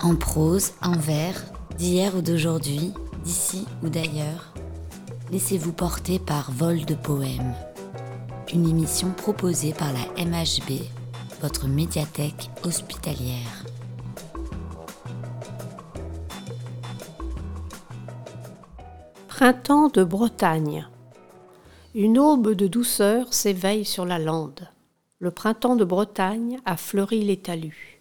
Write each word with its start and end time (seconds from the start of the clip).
En 0.00 0.14
prose, 0.14 0.74
en 0.80 0.92
vers, 0.92 1.44
d'hier 1.76 2.14
ou 2.14 2.22
d'aujourd'hui, 2.22 2.92
d'ici 3.24 3.66
ou 3.82 3.88
d'ailleurs, 3.88 4.54
laissez-vous 5.32 5.72
porter 5.72 6.20
par 6.20 6.52
Vol 6.52 6.84
de 6.84 6.94
Poèmes, 6.94 7.54
une 8.54 8.68
émission 8.68 9.10
proposée 9.10 9.72
par 9.72 9.92
la 9.92 10.24
MHB, 10.24 10.82
votre 11.42 11.66
médiathèque 11.66 12.48
hospitalière. 12.62 13.64
Printemps 19.26 19.88
de 19.88 20.04
Bretagne. 20.04 20.86
Une 21.96 22.20
aube 22.20 22.52
de 22.52 22.68
douceur 22.68 23.34
s'éveille 23.34 23.84
sur 23.84 24.04
la 24.04 24.20
lande. 24.20 24.68
Le 25.18 25.32
printemps 25.32 25.74
de 25.74 25.84
Bretagne 25.84 26.60
a 26.64 26.76
fleuri 26.76 27.24
les 27.24 27.38
talus. 27.38 27.97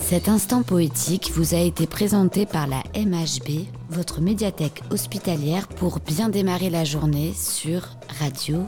Cet 0.00 0.28
instant 0.28 0.62
poétique 0.62 1.30
vous 1.34 1.54
a 1.54 1.58
été 1.58 1.86
présenté 1.86 2.46
par 2.46 2.66
la 2.66 2.82
MHB, 2.96 3.66
votre 3.90 4.20
médiathèque 4.20 4.82
hospitalière, 4.90 5.68
pour 5.68 6.00
bien 6.00 6.28
démarrer 6.28 6.70
la 6.70 6.84
journée 6.84 7.32
sur 7.34 7.82
Radio 8.18 8.64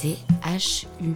CHU. 0.00 1.14